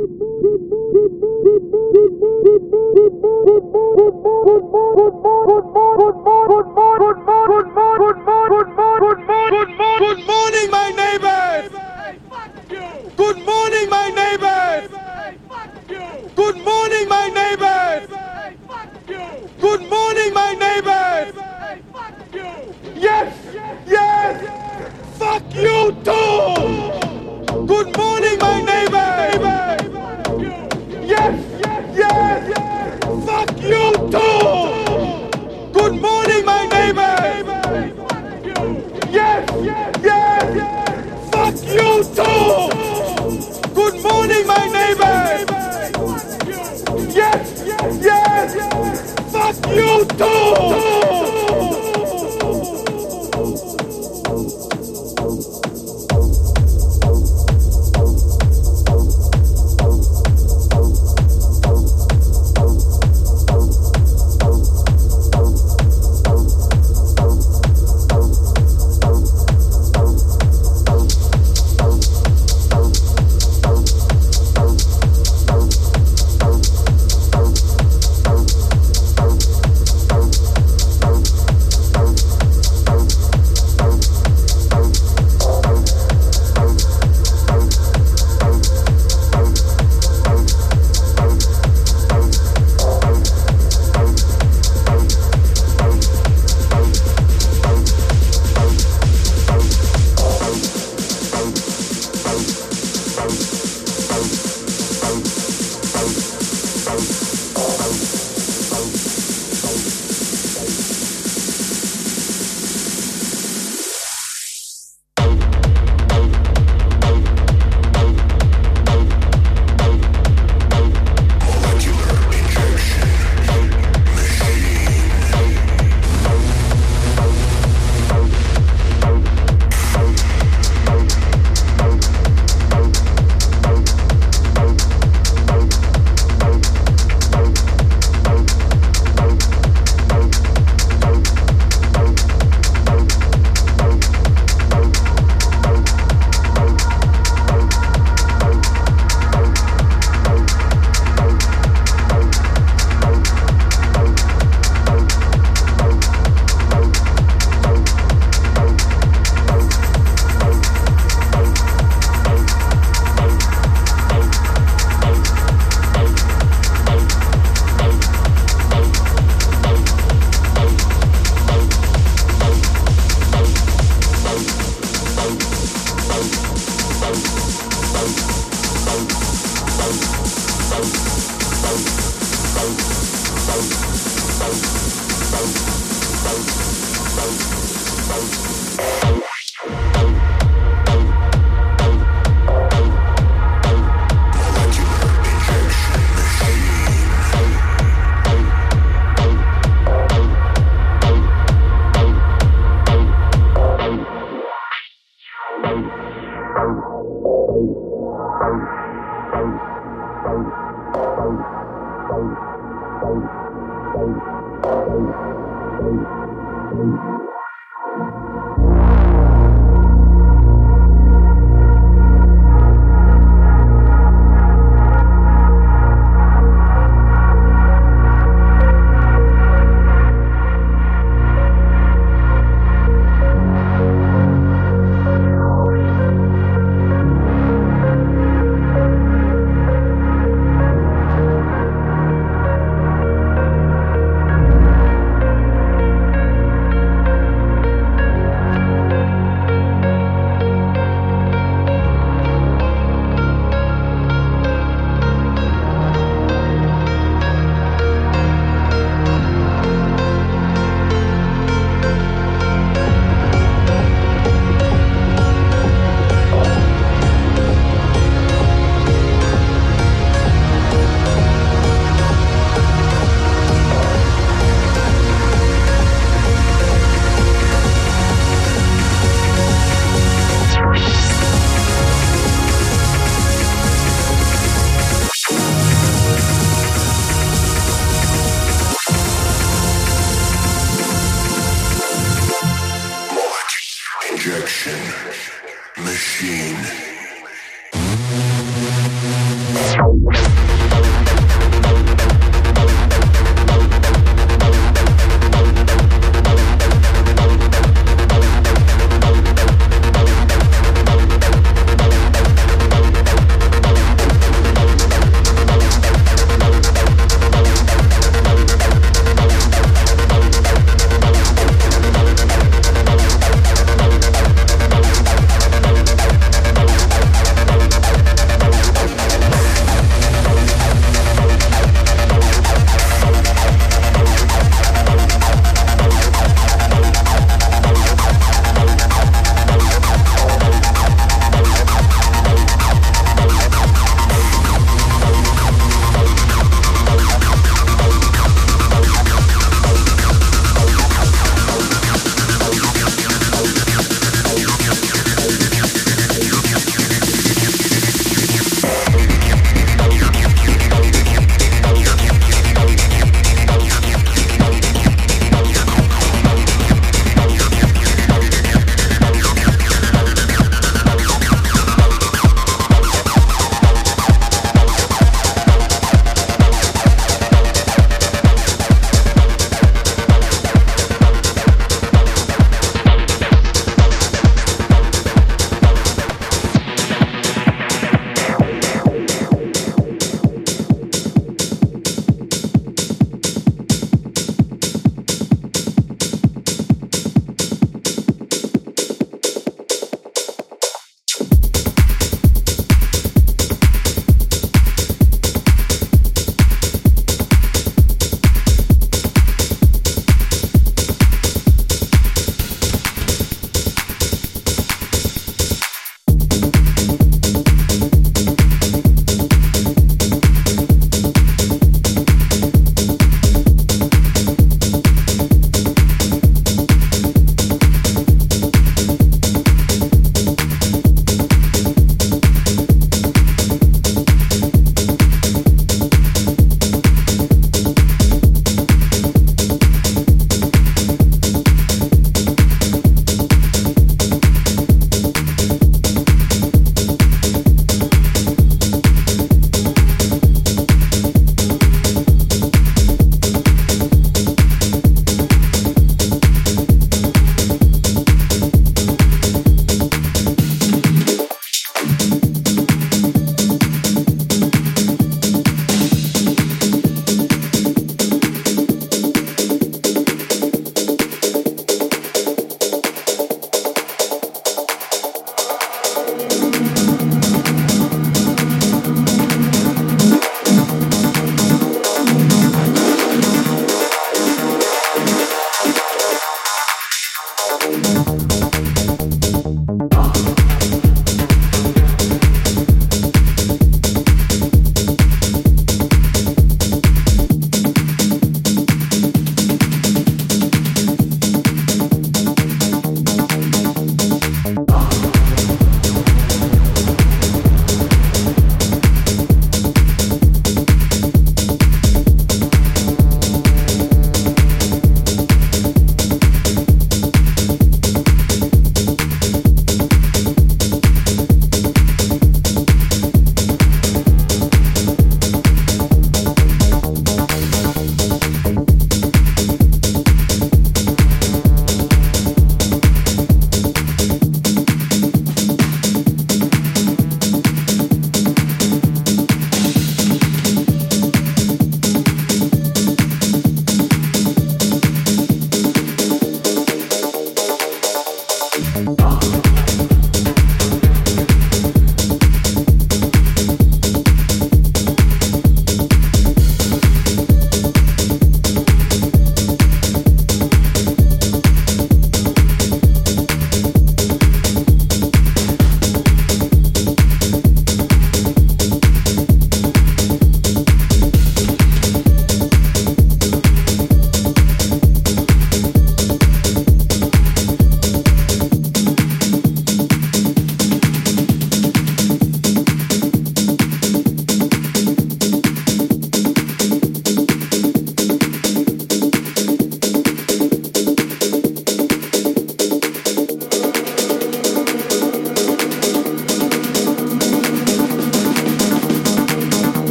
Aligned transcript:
Good 0.00 0.39